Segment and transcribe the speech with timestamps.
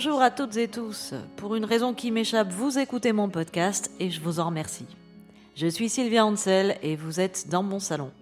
[0.00, 1.12] Bonjour à toutes et tous.
[1.34, 4.86] Pour une raison qui m'échappe, vous écoutez mon podcast et je vous en remercie.
[5.56, 8.12] Je suis Sylvia Ansel et vous êtes dans mon salon.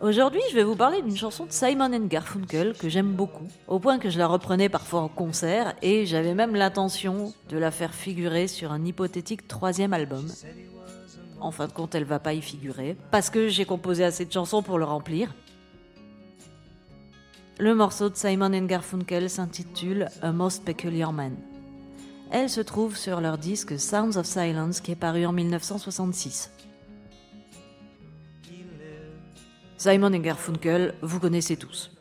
[0.00, 3.80] Aujourd'hui, je vais vous parler d'une chanson de Simon and Garfunkel que j'aime beaucoup, au
[3.80, 7.92] point que je la reprenais parfois en concert et j'avais même l'intention de la faire
[7.92, 10.28] figurer sur un hypothétique troisième album.
[11.40, 14.32] En fin de compte, elle va pas y figurer parce que j'ai composé assez de
[14.32, 15.34] chansons pour le remplir.
[17.62, 21.36] Le morceau de Simon Garfunkel s'intitule A Most Peculiar Man.
[22.32, 26.50] Elle se trouve sur leur disque Sounds of Silence qui est paru en 1966.
[29.76, 31.92] Simon Garfunkel, vous connaissez tous.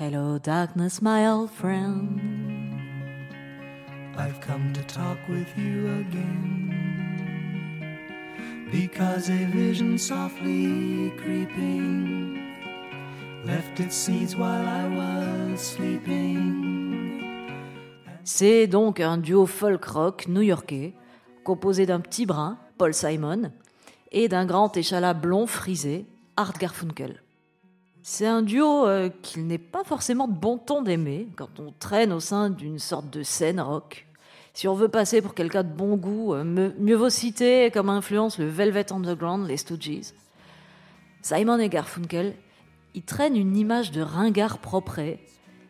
[0.00, 2.18] Hello darkness my old friend.
[4.16, 6.70] I've come to talk with you again.
[8.72, 12.51] Because a vision softly creeping
[18.22, 20.94] C'est donc un duo folk rock new-yorkais
[21.42, 23.50] composé d'un petit brun, Paul Simon,
[24.12, 27.20] et d'un grand échalas blond frisé, Art Garfunkel.
[28.04, 32.12] C'est un duo euh, qu'il n'est pas forcément de bon ton d'aimer quand on traîne
[32.12, 34.06] au sein d'une sorte de scène rock.
[34.54, 38.38] Si on veut passer pour quelqu'un de bon goût, euh, mieux vaut citer comme influence
[38.38, 40.12] le Velvet Underground, les Stooges.
[41.22, 42.34] Simon et Garfunkel,
[42.94, 45.00] ils traînent une image de ringard propre,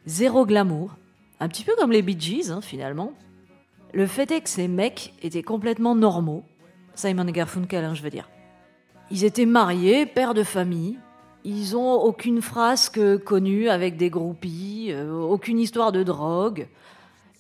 [0.07, 0.97] zéro glamour,
[1.41, 3.13] un petit peu comme les Bee Gees hein, finalement.
[3.93, 6.45] Le fait est que ces mecs étaient complètement normaux,
[6.95, 8.29] Simon Garfunkel, hein, je veux dire.
[9.11, 10.99] Ils étaient mariés, pères de famille,
[11.45, 16.69] ils ont aucune frasque connue avec des groupies, euh, aucune histoire de drogue.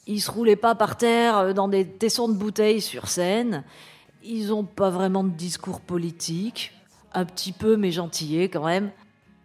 [0.06, 3.62] Ils se roulaient pas par terre euh, dans des tessons de bouteilles sur scène.
[4.24, 6.72] Ils n'ont pas vraiment de discours politique,
[7.14, 8.90] un petit peu mais gentillés quand même.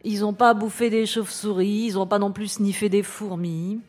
[0.09, 3.81] Ils n'ont pas bouffé des chauves-souris, ils n'ont pas non plus sniffé des fourmis.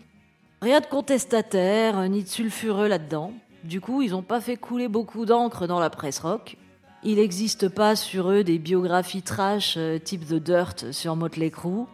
[0.61, 3.33] Rien de contestataire, euh, ni de sulfureux là-dedans.
[3.63, 6.57] Du coup, ils n'ont pas fait couler beaucoup d'encre dans la presse rock.
[7.05, 11.85] Il n'existe pas sur eux des biographies trash euh, type The Dirt sur Motley Crue.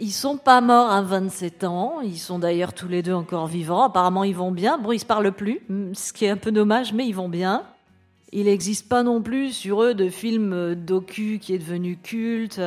[0.00, 3.84] Ils sont pas morts à 27 ans, ils sont d'ailleurs tous les deux encore vivants.
[3.84, 4.78] Apparemment, ils vont bien.
[4.78, 7.28] Bon, ils se parlent plus, mm, ce qui est un peu dommage, mais ils vont
[7.28, 7.62] bien.
[8.32, 12.58] Il n'existe pas non plus sur eux de film euh, docu qui est devenu culte.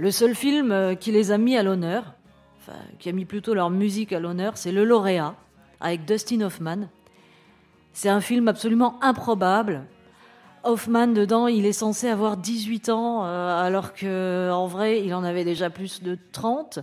[0.00, 2.14] Le seul film qui les a mis à l'honneur,
[2.58, 5.34] enfin, qui a mis plutôt leur musique à l'honneur, c'est Le Lauréat,
[5.78, 6.88] avec Dustin Hoffman.
[7.92, 9.82] C'est un film absolument improbable,
[10.62, 15.22] Hoffman, dedans, il est censé avoir 18 ans, euh, alors que en vrai, il en
[15.22, 16.80] avait déjà plus de 30.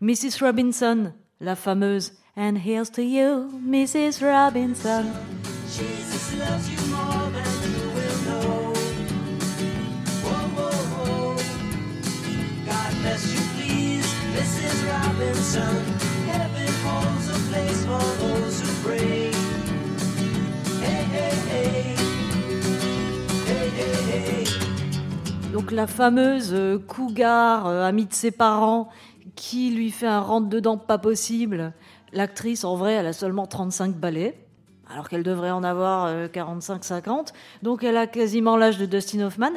[0.00, 0.44] Mrs.
[0.44, 4.22] Robinson, la fameuse And here's to you, Mrs.
[4.22, 5.04] Robinson.
[5.68, 6.99] Jesus loves you more
[13.10, 14.06] You, please,
[14.36, 14.86] Mrs.
[14.86, 15.74] Robinson.
[20.80, 21.96] Hey, hey, hey.
[25.52, 28.90] Donc la fameuse euh, cougar, euh, amie de ses parents,
[29.34, 31.72] qui lui fait un rentre-dedans pas possible.
[32.12, 34.38] L'actrice, en vrai, elle a seulement 35 balais,
[34.88, 37.08] alors qu'elle devrait en avoir 45-50.
[37.08, 37.22] Euh,
[37.62, 39.50] Donc elle a quasiment l'âge de Dustin Hoffman.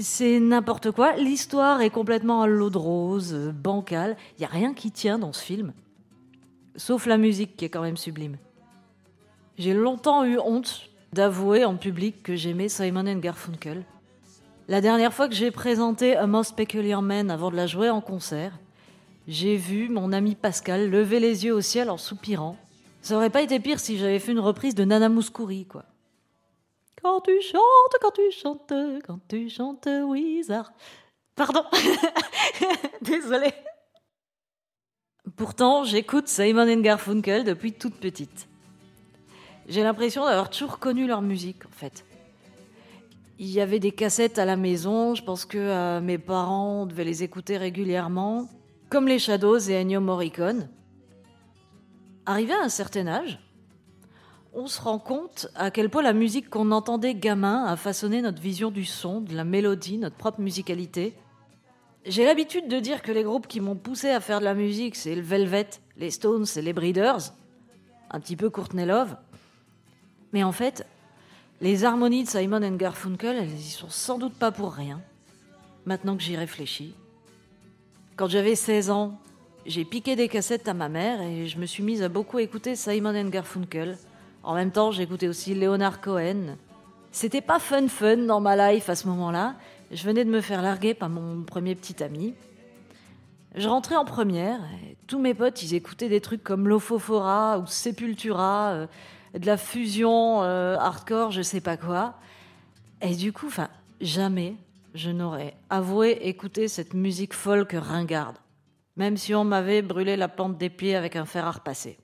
[0.00, 1.16] C'est n'importe quoi.
[1.16, 4.16] L'histoire est complètement à l'eau de rose, bancale.
[4.36, 5.72] Il n'y a rien qui tient dans ce film.
[6.76, 8.38] Sauf la musique qui est quand même sublime.
[9.58, 13.84] J'ai longtemps eu honte d'avouer en public que j'aimais Simon and Garfunkel.
[14.68, 18.00] La dernière fois que j'ai présenté A Most Peculiar Man avant de la jouer en
[18.00, 18.58] concert,
[19.28, 22.56] j'ai vu mon ami Pascal lever les yeux au ciel en soupirant.
[23.02, 25.84] Ça aurait pas été pire si j'avais fait une reprise de Nana Mouskouri, quoi.
[27.02, 28.72] Quand tu chantes, quand tu chantes,
[29.04, 30.72] quand tu chantes Wizard.
[31.34, 31.64] Pardon.
[33.02, 33.52] Désolée.
[35.36, 38.46] Pourtant, j'écoute Simon Garfunkel depuis toute petite.
[39.68, 42.04] J'ai l'impression d'avoir toujours connu leur musique, en fait.
[43.38, 47.04] Il y avait des cassettes à la maison, je pense que euh, mes parents devaient
[47.04, 48.48] les écouter régulièrement,
[48.90, 50.68] comme les Shadows et Ennio Morricone.
[52.26, 53.40] Arrivé à un certain âge,
[54.54, 58.40] on se rend compte à quel point la musique qu'on entendait gamin a façonné notre
[58.40, 61.14] vision du son, de la mélodie, notre propre musicalité.
[62.04, 64.96] J'ai l'habitude de dire que les groupes qui m'ont poussé à faire de la musique,
[64.96, 67.32] c'est le Velvet, les Stones et les Breeders,
[68.10, 69.16] un petit peu Courtney Love.
[70.32, 70.86] Mais en fait,
[71.60, 75.00] les harmonies de Simon and Garfunkel, elles y sont sans doute pas pour rien.
[75.86, 76.94] Maintenant que j'y réfléchis.
[78.16, 79.18] Quand j'avais 16 ans,
[79.64, 82.76] j'ai piqué des cassettes à ma mère et je me suis mise à beaucoup écouter
[82.76, 83.96] Simon and Garfunkel.
[84.42, 86.56] En même temps, j'écoutais aussi Leonard Cohen.
[87.12, 89.54] C'était pas fun fun dans ma life à ce moment-là.
[89.90, 92.34] Je venais de me faire larguer par mon premier petit ami.
[93.54, 97.66] Je rentrais en première, et tous mes potes, ils écoutaient des trucs comme Lofofora ou
[97.66, 98.86] Sepultura, euh,
[99.38, 102.14] de la fusion euh, hardcore, je sais pas quoi.
[103.02, 103.68] Et du coup, enfin,
[104.00, 104.56] jamais
[104.94, 108.36] je n'aurais avoué écouter cette musique folk ringarde,
[108.96, 111.98] même si on m'avait brûlé la plante des pieds avec un fer à repasser.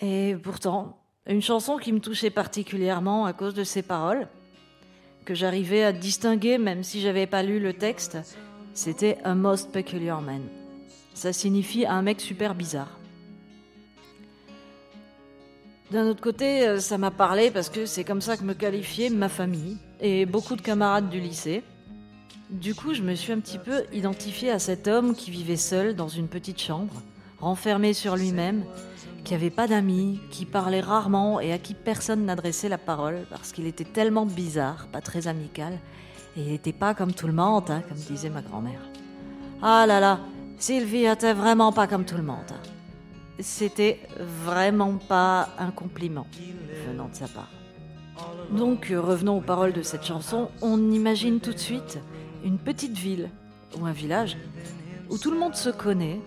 [0.00, 4.28] Et pourtant, une chanson qui me touchait particulièrement à cause de ses paroles,
[5.24, 8.18] que j'arrivais à distinguer même si j'avais pas lu le texte,
[8.72, 10.42] c'était A Most Peculiar Man.
[11.14, 12.98] Ça signifie un mec super bizarre.
[15.90, 19.10] D'un autre côté, euh, ça m'a parlé parce que c'est comme ça que me qualifiait
[19.10, 21.64] ma famille et beaucoup de camarades du lycée.
[22.48, 25.96] Du coup, je me suis un petit peu identifiée à cet homme qui vivait seul
[25.96, 27.02] dans une petite chambre,
[27.40, 28.64] renfermé sur lui-même,
[29.24, 33.52] qui n'avait pas d'amis, qui parlait rarement et à qui personne n'adressait la parole parce
[33.52, 35.78] qu'il était tellement bizarre, pas très amical,
[36.36, 38.80] et il n'était pas comme tout le monde, hein, comme disait ma grand-mère.
[39.62, 40.20] Ah là là,
[40.58, 42.52] Sylvie était vraiment pas comme tout le monde.
[43.38, 46.26] C'était vraiment pas un compliment
[46.86, 47.50] venant de sa part.
[48.50, 51.98] Donc euh, revenons aux paroles de cette chanson, on imagine tout de suite
[52.44, 53.30] une petite ville
[53.78, 54.36] ou un village
[55.08, 56.20] où tout le monde se connaît,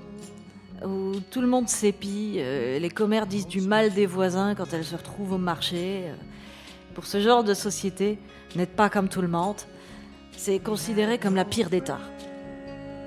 [0.85, 4.83] où tout le monde s'épie, euh, les commères disent du mal des voisins quand elles
[4.83, 6.03] se retrouvent au marché.
[6.07, 6.15] Euh.
[6.93, 8.19] Pour ce genre de société,
[8.55, 9.55] n'être pas comme tout le monde,
[10.35, 12.09] c'est considéré comme la pire des tares.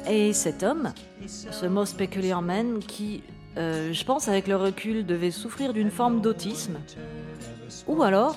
[0.08, 0.92] Et cet homme,
[1.26, 3.22] ce most peculiar man, qui,
[3.56, 6.78] euh, je pense avec le recul, devait souffrir d'une forme d'autisme,
[7.86, 8.36] ou alors,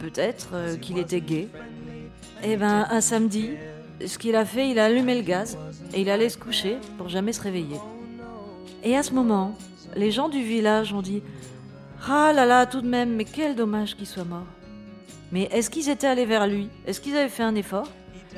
[0.00, 1.48] peut-être qu'il était gay,
[2.42, 3.50] et eh ben un samedi,
[4.06, 5.58] ce qu'il a fait, il a allumé le gaz
[5.92, 7.76] et il allait se coucher pour jamais se réveiller.
[8.82, 9.56] Et à ce moment,
[9.96, 11.22] les gens du village ont dit
[12.06, 14.46] Ah là là, tout de même, mais quel dommage qu'il soit mort.
[15.32, 16.68] Mais est-ce qu'ils étaient allés vers lui?
[16.86, 17.88] Est-ce qu'ils avaient fait un effort?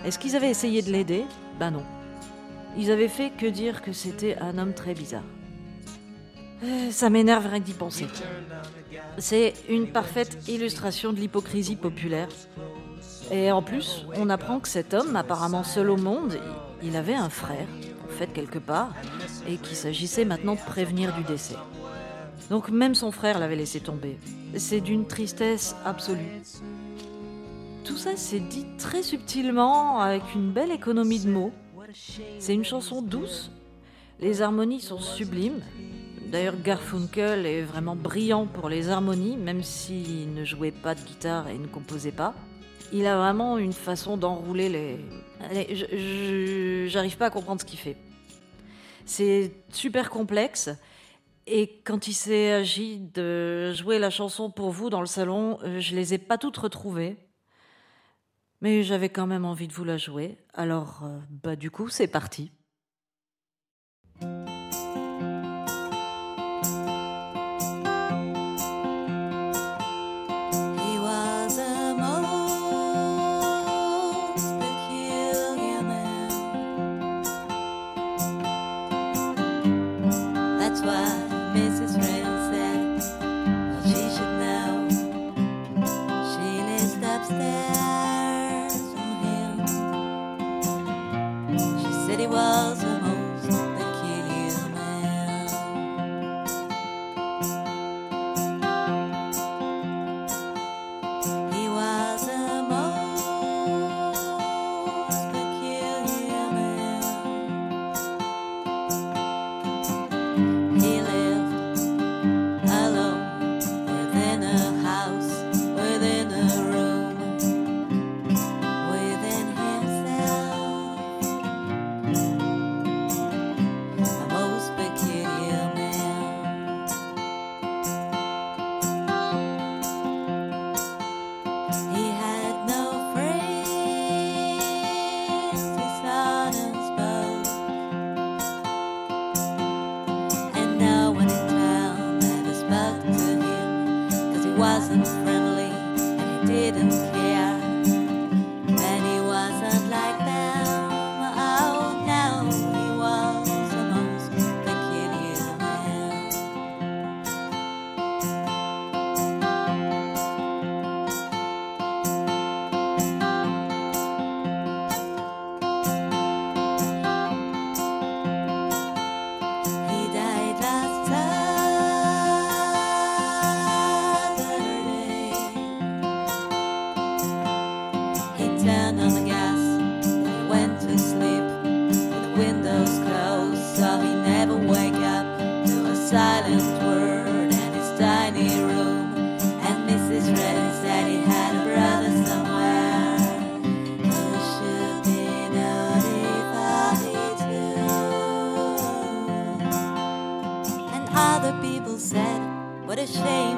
[0.04, 1.24] Est-ce qu'ils avaient essayé de l'aider?
[1.58, 1.84] Ben non.
[2.76, 5.24] Ils avaient fait que dire que c'était un homme très bizarre.
[6.64, 8.06] Euh, ça m'énerve rien d'y penser.
[9.18, 12.28] C'est une parfaite illustration de l'hypocrisie populaire.
[13.30, 16.38] Et en plus, on apprend que cet homme, apparemment seul au monde,
[16.82, 17.66] il avait un frère
[18.12, 18.92] fait quelque part,
[19.48, 21.56] et qu'il s'agissait maintenant de prévenir du décès.
[22.50, 24.18] Donc même son frère l'avait laissé tomber.
[24.56, 26.40] C'est d'une tristesse absolue.
[27.84, 31.52] Tout ça s'est dit très subtilement, avec une belle économie de mots.
[32.38, 33.50] C'est une chanson douce,
[34.20, 35.60] les harmonies sont sublimes.
[36.30, 41.48] D'ailleurs, Garfunkel est vraiment brillant pour les harmonies, même s'il ne jouait pas de guitare
[41.48, 42.34] et ne composait pas.
[42.92, 46.88] Il a vraiment une façon d'enrouler les.
[46.88, 47.96] J'arrive pas à comprendre ce qu'il fait.
[49.04, 50.70] C'est super complexe.
[51.46, 55.80] Et quand il s'est agi de jouer la chanson pour vous dans le salon, euh,
[55.80, 57.16] je les ai pas toutes retrouvées.
[58.60, 60.38] Mais j'avais quand même envie de vous la jouer.
[60.54, 62.52] Alors, euh, bah, du coup, c'est parti.
[80.82, 81.04] why
[81.54, 82.00] Mrs.
[82.02, 82.21] Rain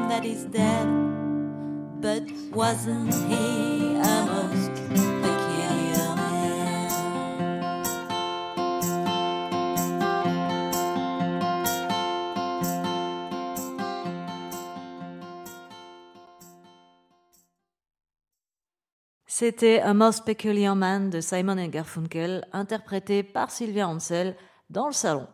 [0.09, 0.87] that dead.
[2.01, 4.75] But wasn't he a most
[5.23, 5.35] peculiar?
[19.37, 24.37] C'était A Most Peculiar Man de Simon Garfunkel, interprété par Sylvia Hansel
[24.71, 25.27] dans le salon.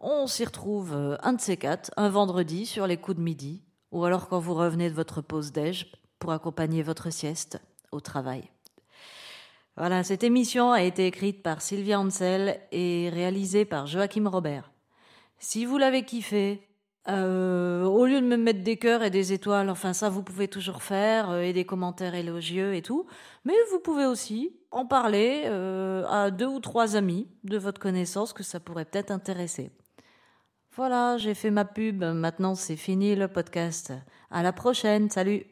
[0.00, 3.64] On s'y retrouve euh, un de ces quatre, un vendredi sur les coups de midi,
[3.90, 5.90] ou alors quand vous revenez de votre pause déj
[6.20, 8.48] pour accompagner votre sieste au travail.
[9.76, 14.70] Voilà, cette émission a été écrite par Sylvia Ansel et réalisée par Joachim Robert.
[15.40, 16.62] Si vous l'avez kiffé,
[17.08, 20.46] euh, au lieu de me mettre des cœurs et des étoiles, enfin ça vous pouvez
[20.46, 23.06] toujours faire, euh, et des commentaires élogieux et tout,
[23.44, 25.46] mais vous pouvez aussi en parler
[26.08, 29.72] à deux ou trois amis de votre connaissance que ça pourrait peut-être intéresser.
[30.78, 33.92] Voilà, j'ai fait ma pub, maintenant c'est fini le podcast.
[34.30, 35.44] À la prochaine, salut